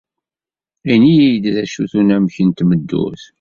[0.93, 3.23] Ini-iyi-d d acu-t unamek n tmeddurt.